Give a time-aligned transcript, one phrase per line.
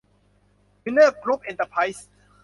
[0.83, 2.09] วินเนอร์กรุ๊ป เอ็นเตอร์ไพรซ์